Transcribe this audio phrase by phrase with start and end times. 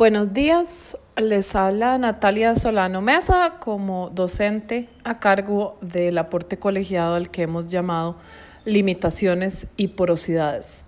[0.00, 7.30] Buenos días, les habla Natalia Solano Mesa como docente a cargo del aporte colegiado al
[7.30, 8.16] que hemos llamado
[8.64, 10.86] limitaciones y porosidades.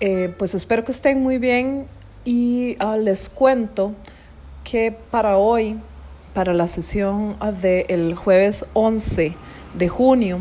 [0.00, 1.86] Eh, pues espero que estén muy bien
[2.26, 3.94] y ah, les cuento
[4.64, 5.78] que para hoy,
[6.34, 9.32] para la sesión del jueves 11
[9.78, 10.40] de junio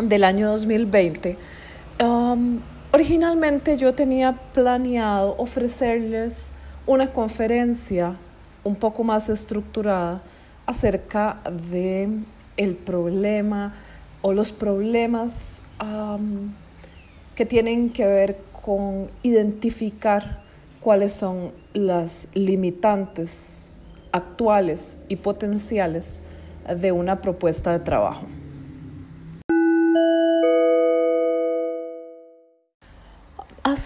[0.00, 1.36] del año 2020,
[2.04, 2.60] um,
[2.92, 6.52] originalmente yo tenía planeado ofrecerles
[6.86, 8.16] una conferencia
[8.62, 10.22] un poco más estructurada
[10.66, 11.38] acerca
[11.70, 12.08] de
[12.56, 13.74] el problema
[14.22, 15.62] o los problemas
[17.34, 20.42] que tienen que ver con identificar
[20.80, 23.76] cuáles son las limitantes
[24.12, 26.22] actuales y potenciales
[26.80, 28.26] de una propuesta de trabajo.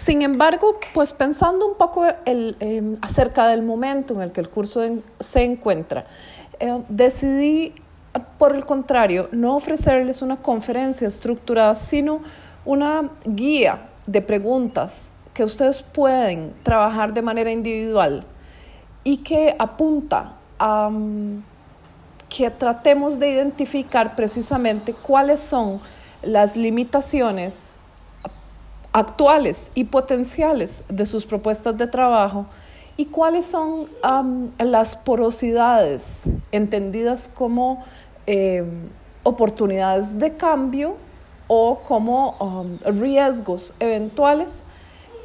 [0.01, 4.81] Sin embargo, pues pensando un poco em, acerca del momento en el que el curso
[5.19, 6.07] se encuentra,
[6.59, 7.75] eh, decidí,
[8.39, 12.23] por el contrario, no ofrecerles una conferencia estructurada, sino
[12.65, 18.25] una guía de preguntas que ustedes pueden trabajar de manera individual
[19.05, 21.43] y que apunta a mm,
[22.31, 25.79] que tratemos de identificar precisamente cuáles son
[26.23, 27.80] las limitaciones
[28.93, 32.47] actuales y potenciales de sus propuestas de trabajo
[32.97, 33.89] y cuáles son
[34.59, 37.85] las porosidades entendidas como
[38.27, 38.89] em,
[39.23, 40.97] oportunidades de cambio
[41.47, 44.65] o como riesgos eventuales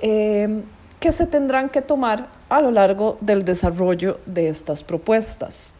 [0.01, 0.63] em,
[0.99, 5.75] que se tendrán que tomar a lo largo del desarrollo de estas propuestas.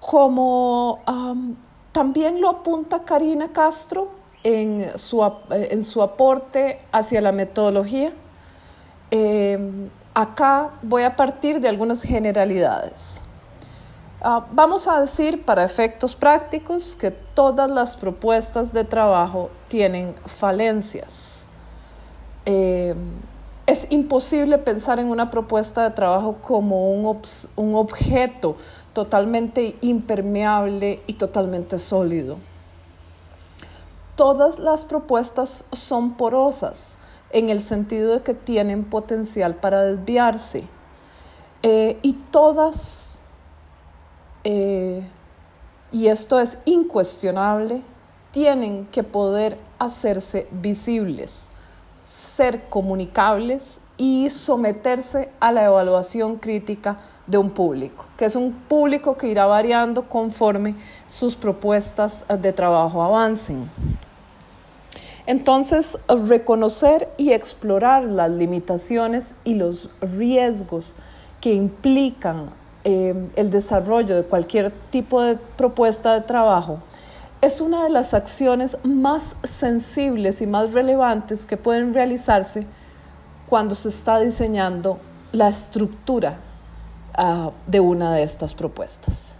[0.00, 1.00] Como
[1.94, 4.08] también lo apunta Karina Castro
[4.42, 8.12] en su, eh, en su aporte hacia la metodología.
[9.12, 13.22] Eh, acá voy a partir de algunas generalidades.
[14.20, 21.46] Ah, vamos a decir para efectos prácticos que todas las propuestas de trabajo tienen falencias.
[22.44, 22.96] Eh,
[23.66, 27.20] es imposible pensar en una propuesta de trabajo como un,
[27.54, 28.56] un objeto
[28.94, 32.38] totalmente impermeable y totalmente sólido.
[34.16, 36.98] Todas las propuestas son porosas
[37.30, 40.64] en el sentido de que tienen potencial para desviarse
[41.62, 43.22] eh, y todas,
[44.44, 45.02] eh,
[45.90, 47.82] y esto es incuestionable,
[48.30, 51.50] tienen que poder hacerse visibles,
[52.00, 59.16] ser comunicables y someterse a la evaluación crítica de un público, que es un público
[59.16, 60.74] que irá variando conforme
[61.06, 63.70] sus propuestas de trabajo avancen.
[65.26, 65.96] Entonces,
[66.28, 70.94] reconocer y explorar las limitaciones y los riesgos
[71.40, 72.50] que implican
[72.84, 76.80] eh, el desarrollo de cualquier tipo de propuesta de trabajo
[77.40, 82.66] es una de las acciones más sensibles y más relevantes que pueden realizarse
[83.48, 84.98] cuando se está diseñando
[85.32, 86.38] la estructura
[87.16, 89.36] Ah, de una de estas propuestas.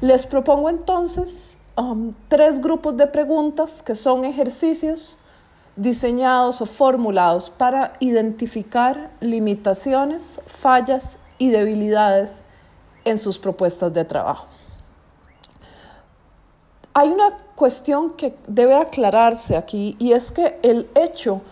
[0.00, 5.18] Les propongo entonces um, tres grupos de preguntas que son ejercicios
[5.76, 12.44] diseñados o formulados para identificar limitaciones, fallas y debilidades
[13.04, 14.46] en sus propuestas de trabajo.
[16.94, 21.42] Hay una cuestión que debe aclararse aquí y es que el hecho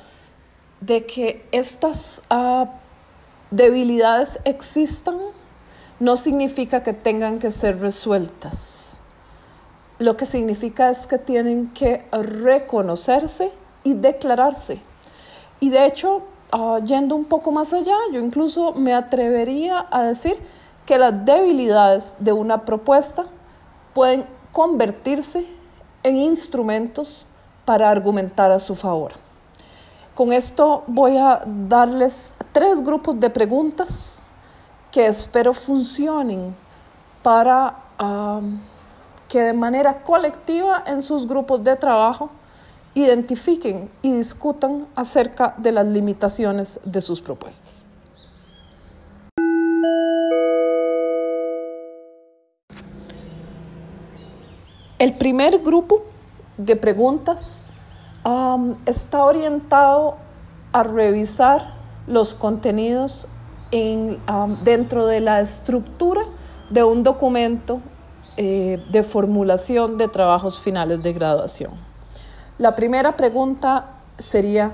[0.81, 2.66] de que estas uh,
[3.56, 5.19] debilidades existan
[6.00, 8.98] no significa que tengan que ser resueltas.
[9.98, 13.53] Lo que significa es que tienen que reconocerse
[13.84, 14.81] y declararse.
[15.60, 20.36] Y de hecho, ah, yendo un poco más allá, yo incluso me atrevería a decir
[20.84, 23.25] que las debilidades de una propuesta
[23.94, 25.47] pueden convertirse
[26.03, 27.27] en instrumentos
[27.65, 29.23] para argumentar a su favor.
[30.15, 34.22] Con esto voy a darles tres grupos de preguntas
[34.93, 36.55] que espero funcionen
[37.21, 37.75] para
[39.28, 42.31] que de manera colectiva en sus grupos de trabajo
[42.95, 47.89] identifiquen y discutan acerca de las limitaciones de sus propuestas.
[55.01, 56.05] El primer grupo
[56.57, 57.73] de preguntas
[58.86, 60.16] está orientado
[60.72, 61.74] a revisar
[62.06, 63.28] los contenidos
[63.71, 64.18] en,
[64.62, 66.22] dentro de la estructura
[66.71, 67.80] de un documento
[68.36, 71.72] eh, de formulación de trabajos finales de graduación.
[72.59, 73.86] La primera pregunta
[74.18, 74.72] sería,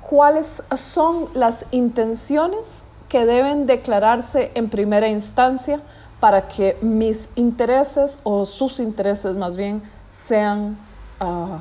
[0.00, 5.80] cuáles son las intenciones que deben declararse en primera instancia
[6.20, 10.76] para que mis intereses o sus intereses más bien sean
[11.20, 11.60] ah,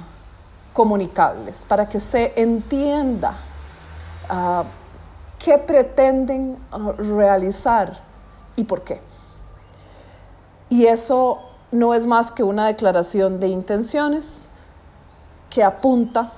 [0.75, 3.37] comunicables, para que se entienda
[4.29, 4.65] uh,
[5.39, 8.01] qué pretenden ah, realizar
[8.57, 8.99] y por qué.
[10.69, 11.39] Y eso
[11.71, 14.49] no es más que una declaración de intenciones
[15.49, 16.33] que apunta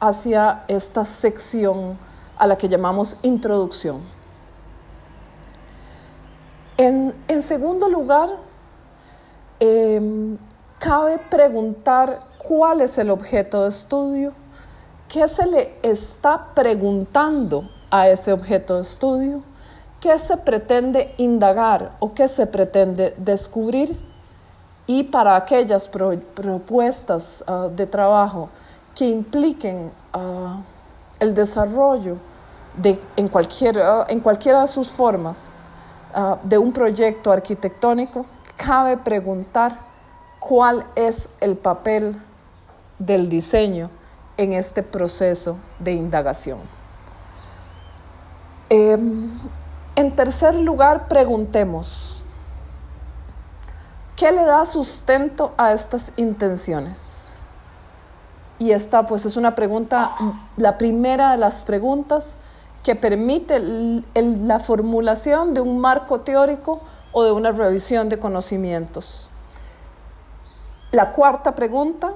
[0.00, 1.98] hacia esta sección
[2.36, 4.02] a la que llamamos introducción.
[6.76, 8.36] En, segundo lugar,
[9.58, 10.36] em,
[10.78, 14.32] cabe preguntar cuál es el objeto de estudio,
[15.08, 19.42] qué se le está preguntando a ese objeto de estudio,
[20.00, 23.98] qué se pretende indagar o qué se pretende descubrir
[24.86, 28.48] y para aquellas propuestas ah, de trabajo
[28.94, 30.62] que impliquen ah,
[31.20, 32.16] el desarrollo
[32.74, 35.52] de, en, cualquiera, en cualquiera de sus formas
[36.14, 38.24] Ah, de un proyecto arquitectónico,
[38.56, 39.76] cabe preguntar
[40.40, 42.20] cuál es el papel
[42.98, 43.90] del diseño
[44.36, 46.60] en este proceso de indagación.
[48.70, 49.38] Em,
[49.96, 52.24] en tercer lugar, preguntemos,
[54.16, 57.38] ¿qué le da sustento a estas intenciones?
[58.58, 60.10] Y esta pues es una pregunta,
[60.56, 62.36] la primera de las preguntas
[62.82, 63.60] que permite
[64.14, 66.80] la formulación de un marco teórico
[67.12, 69.30] o de una revisión de conocimientos.
[70.90, 72.14] La cuarta pregunta,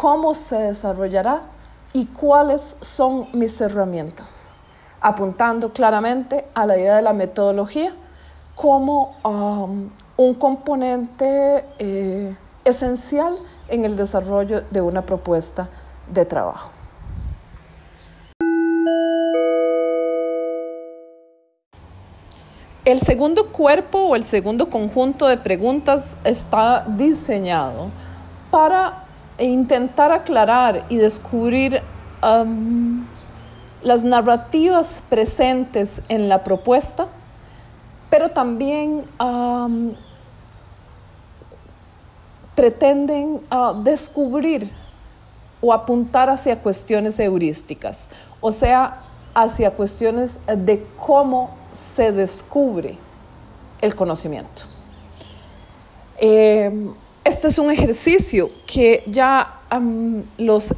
[0.00, 1.42] ¿cómo se desarrollará
[1.92, 4.54] y cuáles son mis herramientas?
[4.98, 7.92] Apuntando claramente a la idea de la metodología
[8.54, 13.36] como um, un componente eh, esencial
[13.68, 15.68] en el desarrollo de una propuesta
[16.10, 16.70] de trabajo.
[22.86, 27.90] El segundo cuerpo o el segundo conjunto de preguntas está diseñado
[28.50, 29.09] para
[29.44, 31.82] intentar aclarar y descubrir
[32.22, 33.04] um,
[33.82, 37.06] las narrativas presentes en la propuesta,
[38.10, 39.94] pero también um,
[42.54, 44.70] pretenden uh, descubrir
[45.60, 48.10] o apuntar hacia cuestiones heurísticas,
[48.40, 49.02] o sea,
[49.34, 52.98] hacia cuestiones de cómo se descubre
[53.80, 54.62] el conocimiento.
[56.18, 56.90] Eh,
[57.30, 59.60] este es un ejercicio que ya
[60.36, 60.74] los,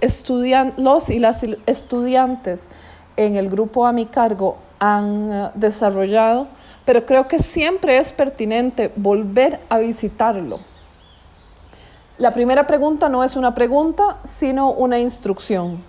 [0.76, 2.68] los y las estudiantes
[3.16, 6.48] en el grupo a mi cargo han eh, desarrollado,
[6.84, 10.60] pero creo que siempre es pertinente volver a visitarlo.
[12.18, 15.82] La primera pregunta no es una pregunta, sino una instrucción.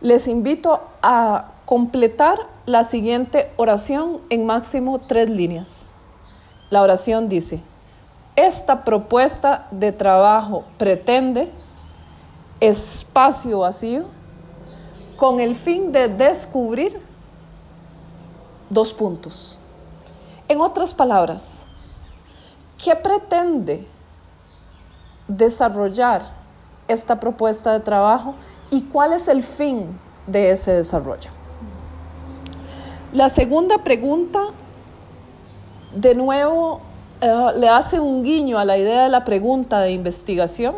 [0.00, 5.92] Les invito a completar la siguiente oración en máximo tres líneas.
[6.70, 7.60] La oración dice,
[8.36, 11.50] esta propuesta de trabajo pretende
[12.60, 14.04] espacio vacío
[15.16, 17.00] con el fin de descubrir
[18.70, 19.58] dos puntos.
[20.48, 21.64] En otras palabras,
[22.82, 23.86] ¿qué pretende
[25.28, 26.22] desarrollar
[26.88, 28.34] esta propuesta de trabajo
[28.70, 31.30] y cuál es el fin de ese desarrollo?
[33.12, 34.40] La segunda pregunta,
[35.94, 36.80] de nuevo,
[37.24, 40.74] eh, le hace un guiño a la idea de la pregunta de investigación.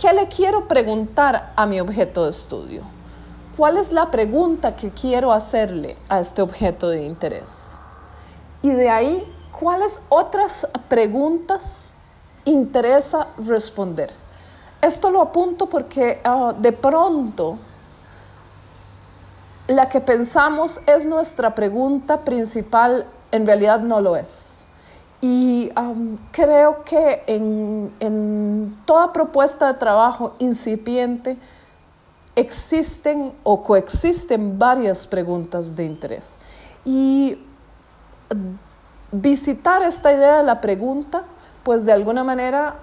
[0.00, 2.82] ¿Qué le quiero preguntar a mi objeto de estudio?
[3.56, 7.76] ¿Cuál es la pregunta que quiero hacerle a este objeto de interés?
[8.62, 9.24] Y de ahí,
[9.58, 11.96] ¿cuáles otras preguntas
[12.44, 14.12] interesa responder?
[14.80, 17.58] Esto lo apunto porque ah, de pronto
[19.66, 24.64] la que pensamos es nuestra pregunta principal, en realidad no lo es.
[25.20, 25.72] Y
[26.30, 31.36] creo que en, toda propuesta de trabajo incipiente
[32.36, 36.36] existen o coexisten varias preguntas de interés.
[36.84, 37.38] Y
[39.10, 41.24] visitar esta idea de la pregunta,
[41.64, 42.76] pues de alguna manera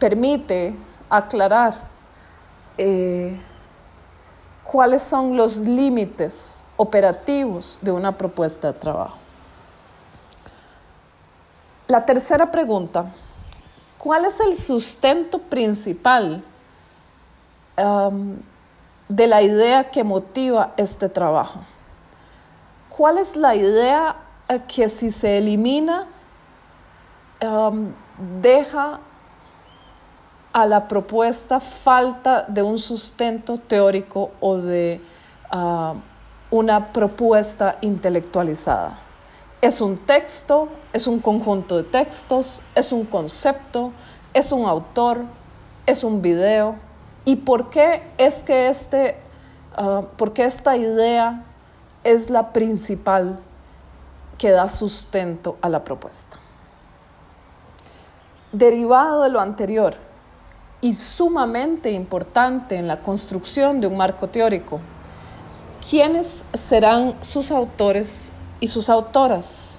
[0.00, 0.74] permite
[1.08, 1.74] aclarar
[2.76, 3.38] eh,
[4.64, 9.16] cuáles son los límites operativos de una propuesta de trabajo.
[11.86, 13.06] La tercera pregunta,
[13.98, 16.42] ¿cuál es el sustento principal
[19.08, 21.60] de la idea que motiva este trabajo?
[22.88, 24.16] ¿Cuál es la idea
[24.48, 26.06] eh, que si se elimina
[28.40, 29.00] deja
[30.52, 35.00] a la propuesta falta de un sustento teórico o de
[35.50, 35.94] ah,
[36.54, 38.96] una propuesta intelectualizada.
[39.60, 43.90] Es un texto, es un conjunto de textos, es un concepto,
[44.32, 45.22] es un autor,
[45.84, 46.76] es un video.
[47.24, 49.16] ¿Y por qué es que este,
[49.76, 50.04] ah,
[50.36, 51.42] esta idea
[52.04, 53.40] es la principal
[54.38, 56.36] que da sustento a la propuesta?
[58.52, 59.96] Derivado de lo anterior,
[60.80, 64.78] y sumamente importante en la construcción de un marco teórico.
[65.88, 69.78] ¿Quiénes serán sus autores y sus autoras?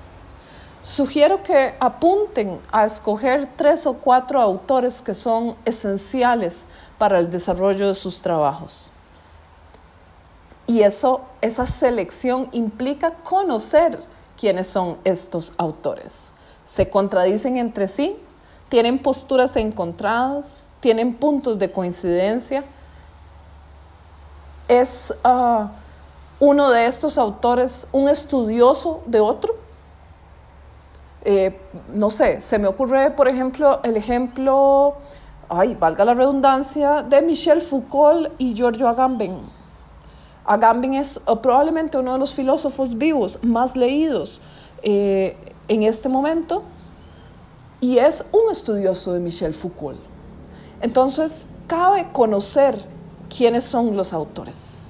[0.81, 6.65] Sugiero que apunten a escoger tres o cuatro autores que son esenciales
[6.99, 8.91] para el desarrollo de sus trabajos.
[10.67, 13.99] Y eso, esa selección implica conocer
[14.39, 16.33] quiénes son estos autores.
[16.65, 18.15] ¿Se contradicen entre sí?
[18.69, 20.71] ¿Tienen posturas encontradas?
[20.85, 22.63] tienen puntos de coincidencia.
[24.67, 25.71] ¿Es ah,
[26.39, 29.55] uno de estos autores un estudioso de otro?
[31.23, 31.59] Eh,
[31.93, 34.95] no sé, se me ocurre, por ejemplo, el ejemplo,
[35.49, 39.39] ay, valga la redundancia, de Michel Foucault y Giorgio Agamben.
[40.45, 44.41] Agamben es uh, probablemente uno de los filósofos vivos más leídos
[44.83, 45.35] eh,
[45.67, 46.61] en este momento
[47.81, 49.99] y es un estudioso de Michel Foucault.
[50.81, 52.85] Entonces, cabe conocer
[53.35, 54.84] quiénes son los autores.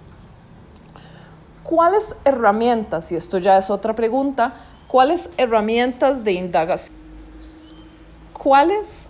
[1.67, 4.53] ¿Cuáles herramientas, y esto ya es otra pregunta,
[4.88, 6.95] cuáles herramientas de indagación?
[8.34, 9.10] ¿Cuáles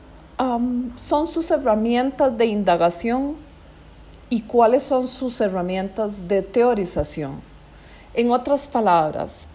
[0.96, 3.36] son sus herramientas de indagación
[4.30, 7.42] y cuáles son sus herramientas de teorización?
[8.14, 9.50] En otras palabras,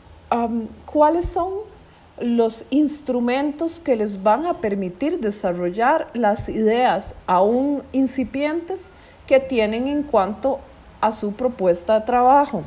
[0.85, 1.55] ¿cuáles son
[2.21, 8.93] los instrumentos que les van a permitir desarrollar las ideas aún incipientes
[9.27, 10.59] que tienen en cuanto
[11.01, 12.63] a su propuesta de trabajo.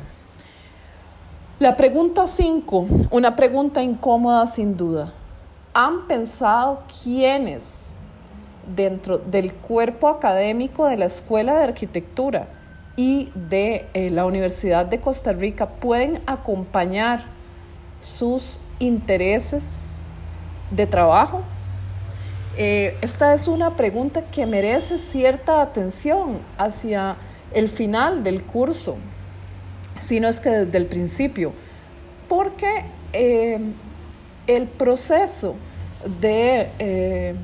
[1.60, 5.12] La pregunta 5, una pregunta incómoda sin duda.
[5.72, 7.94] ¿Han pensado quiénes
[8.74, 12.48] dentro del cuerpo académico de la Escuela de Arquitectura
[12.96, 17.24] y de eh, la Universidad de Costa Rica pueden acompañar
[18.00, 20.02] sus intereses
[20.72, 21.42] de trabajo?
[22.56, 27.14] Eh, esta es una pregunta que merece cierta atención hacia
[27.52, 28.96] el final del curso,
[30.00, 31.52] si no es que desde el principio,
[32.28, 33.58] porque eh,
[34.46, 35.56] el proceso
[36.20, 37.34] de eh,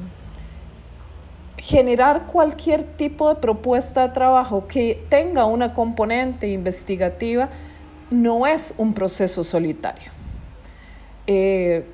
[1.56, 7.48] generar cualquier tipo de propuesta de trabajo que tenga una componente investigativa
[8.10, 10.10] no es un proceso solitario.
[11.26, 11.84] Eh,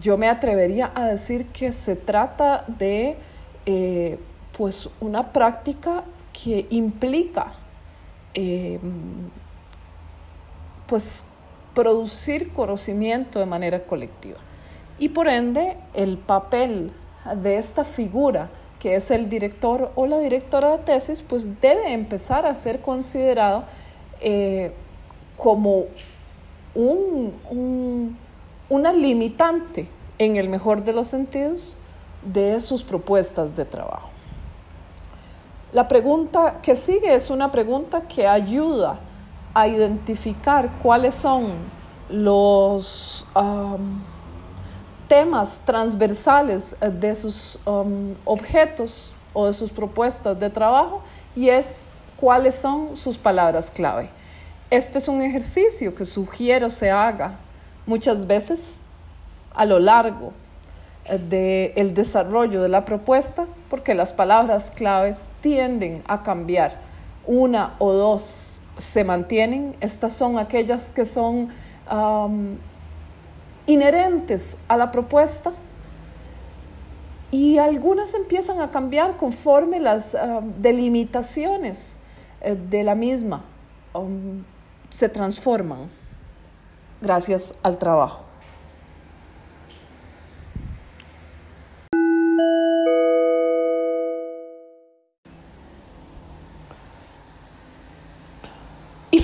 [0.00, 3.16] yo me atrevería a decir que se trata de
[4.56, 7.52] pues una práctica que implica
[10.86, 11.26] pues
[11.74, 14.38] producir conocimiento de manera colectiva.
[14.98, 16.92] Y por ende, el papel
[17.42, 22.46] de esta figura, que es el director o la directora de tesis, pues debe empezar
[22.46, 23.64] a ser considerado
[25.36, 25.84] como
[26.74, 28.16] un
[28.68, 29.88] una limitante,
[30.18, 31.76] en el mejor de los sentidos,
[32.24, 34.10] de sus propuestas de trabajo.
[35.72, 39.00] La pregunta que sigue es una pregunta que ayuda
[39.54, 41.52] a identificar cuáles son
[42.10, 43.24] los
[45.08, 47.58] temas transversales de sus
[48.24, 51.02] objetos o de sus propuestas de trabajo
[51.34, 54.10] y es cuáles son sus palabras clave.
[54.70, 57.36] Este es un ejercicio que sugiero se haga
[57.86, 58.80] muchas veces
[59.54, 60.32] a lo largo
[61.04, 66.80] eh, del desarrollo de la propuesta, porque las palabras claves tienden a cambiar.
[67.26, 71.48] Una o dos se mantienen, estas son aquellas que son
[73.66, 75.52] inherentes a la propuesta
[77.30, 80.16] y algunas empiezan a cambiar conforme las
[80.58, 81.98] delimitaciones
[82.40, 83.42] eh, de la misma
[84.90, 85.90] se transforman
[87.00, 88.23] gracias al trabajo.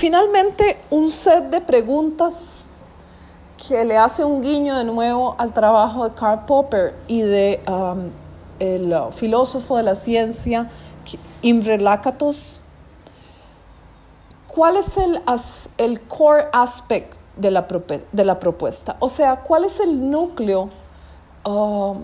[0.01, 2.73] Finalmente, un set de preguntas
[3.67, 8.09] que le hace un guiño de nuevo al trabajo de Karl Popper y de um,
[8.57, 10.71] el filósofo de la ciencia
[11.43, 12.61] Imre Lakatos.
[14.47, 17.67] ¿Cuál es el, core aspect de la,
[18.11, 18.97] de la propuesta.
[18.99, 20.69] O sea, ¿cuál es el núcleo
[21.45, 22.01] um,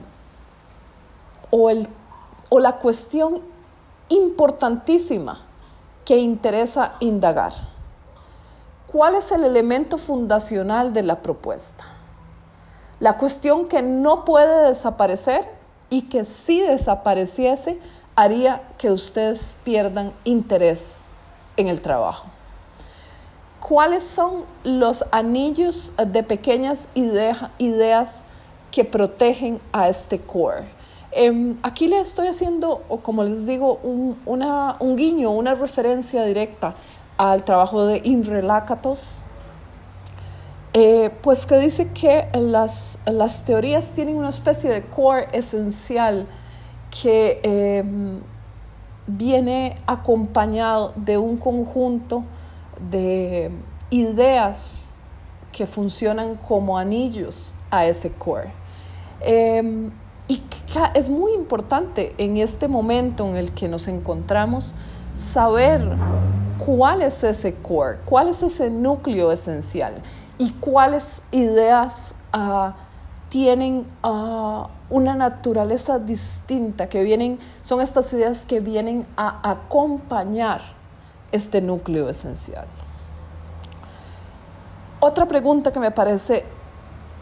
[1.50, 1.88] o el,
[2.50, 3.42] o la cuestión
[4.10, 5.48] importantísima
[6.06, 7.76] que interesa indagar.
[8.91, 11.84] ¿Cuál es el elemento fundacional de la propuesta?
[13.01, 15.44] La cuestión que no puede desaparecer
[15.89, 17.79] y que si desapareciese
[18.15, 21.01] haría que ustedes pierdan interés
[21.58, 22.27] en el trabajo.
[23.60, 28.24] ¿Cuáles son los anillos de pequeñas ideas
[28.72, 30.63] que protegen a este core?
[31.12, 36.75] Em, aquí le estoy haciendo, o como les digo, un, un guiño, una referencia directa
[37.17, 39.21] al trabajo de Imre Lakatos,
[40.74, 46.27] eh, pues que dice que las, las, teorías tienen una especie de core esencial
[47.01, 48.19] que em,
[49.07, 52.24] viene acompañado de un conjunto
[52.91, 53.51] de
[53.89, 54.95] ideas
[55.51, 58.51] que funcionan como anillos a ese core.
[59.21, 59.89] Em,
[60.27, 60.43] y
[60.93, 64.75] es muy importante en este momento en el que nos encontramos
[65.15, 65.81] saber
[66.58, 69.96] cuál es ese core, cuál es ese núcleo esencial
[70.38, 72.72] y cuáles ideas uh,
[73.30, 80.62] tienen uh, una naturaleza distinta, que vienen, son estas ideas que vienen a acompañar
[81.32, 82.66] este núcleo esencial.
[85.00, 86.46] Otra pregunta que me parece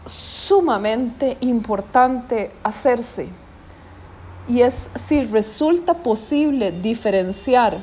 [0.04, 3.28] sumamente importante hacerse
[4.48, 7.78] y es si resulta posible diferenciar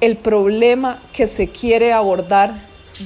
[0.00, 2.54] el problema que se quiere abordar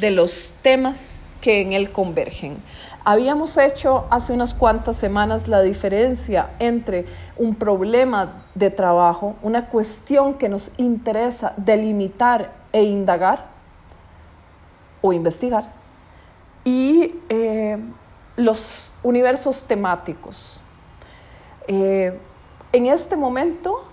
[0.01, 2.57] de los temas que en él convergen.
[3.05, 7.05] Habíamos hecho hace unas cuantas semanas la diferencia entre
[7.37, 13.47] un problema de trabajo, una cuestión que nos interesa delimitar e indagar
[15.03, 15.71] o investigar,
[16.65, 17.79] y eh,
[18.37, 20.61] los universos temáticos.
[21.69, 22.19] Eh,
[22.73, 23.85] en este momento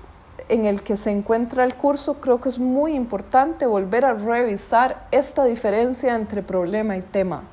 [0.51, 5.07] en el que se encuentra el curso, creo que es muy importante volver a revisar
[5.09, 7.43] esta diferencia entre problema y tema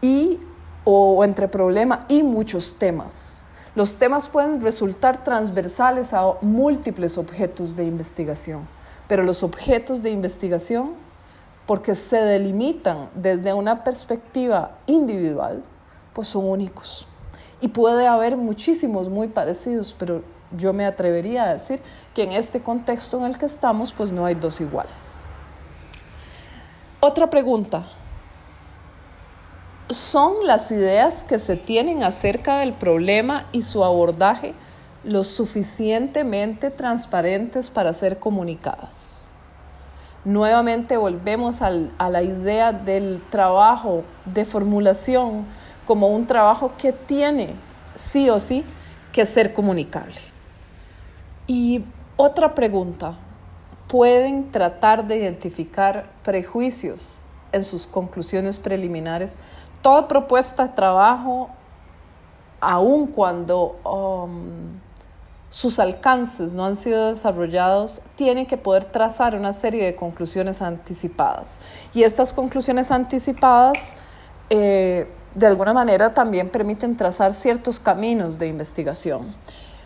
[0.00, 0.40] y
[0.84, 3.44] o entre problema y muchos temas.
[3.74, 8.66] Los temas pueden resultar transversales a múltiples objetos de investigación,
[9.08, 10.92] pero los objetos de investigación,
[11.66, 15.62] porque se delimitan desde una perspectiva individual,
[16.14, 17.06] pues son únicos.
[17.60, 20.22] Y puede haber muchísimos muy parecidos, pero
[20.56, 21.80] yo me atrevería a decir
[22.14, 25.24] que en este contexto en el que estamos, pues no hay dos iguales.
[27.00, 27.84] Otra pregunta.
[29.90, 34.54] ¿Son las ideas que se tienen acerca del problema y su abordaje
[35.04, 39.28] lo suficientemente transparentes para ser comunicadas?
[40.24, 45.44] Nuevamente volvemos a la idea del trabajo de formulación
[45.84, 47.54] como un trabajo que tiene
[47.96, 48.64] sí o sí
[49.12, 50.31] que ser comunicable.
[51.46, 51.84] Y
[52.16, 53.16] otra pregunta,
[53.88, 59.34] ¿pueden tratar de identificar prejuicios en sus conclusiones preliminares?
[59.82, 61.50] Toda propuesta de trabajo,
[62.60, 64.78] aun cuando um,
[65.50, 71.58] sus alcances no han sido desarrollados, tiene que poder trazar una serie de conclusiones anticipadas.
[71.92, 73.94] Y estas conclusiones anticipadas,
[74.48, 79.34] eh, de alguna manera, también permiten trazar ciertos caminos de investigación.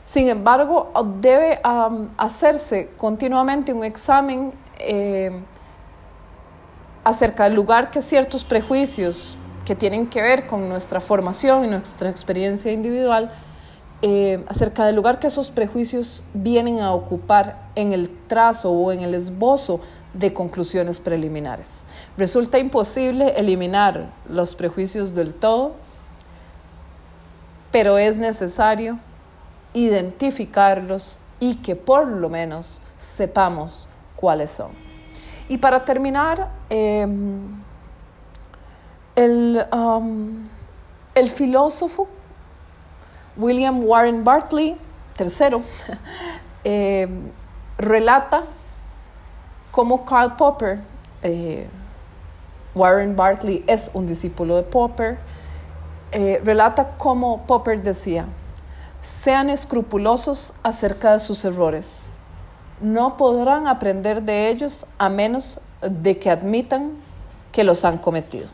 [0.06, 1.60] Sin embargo, debe
[2.16, 5.42] hacerse continuamente un examen eh,
[7.02, 12.08] acerca del lugar que ciertos prejuicios que tienen que ver con nuestra formación y nuestra
[12.08, 13.32] experiencia individual,
[14.00, 19.00] eh, acerca del lugar que esos prejuicios vienen a ocupar en el trazo o en
[19.00, 19.80] el esbozo
[20.14, 21.84] de conclusiones preliminares.
[22.16, 25.72] Resulta imposible eliminar los prejuicios del todo,
[27.72, 29.00] pero es necesario
[29.76, 33.86] identificarlos y que por lo menos sepamos
[34.16, 34.70] cuáles son.
[35.48, 37.62] Y para terminar, em,
[39.72, 40.44] um,
[41.14, 42.08] el, filósofo
[43.36, 44.78] William Warren Bartley,
[45.14, 45.62] tercero,
[46.64, 47.30] em,
[47.76, 48.44] relata
[49.70, 50.80] cómo Karl Popper,
[51.22, 51.68] eh,
[52.74, 55.18] Warren Bartley es un discípulo de Popper,
[56.12, 58.26] eh, relata cómo Popper decía,
[59.06, 62.10] sean escrupulosos acerca de sus errores.
[62.80, 66.92] No podrán aprender de ellos a menos de que admitan
[67.52, 68.48] que los han cometido.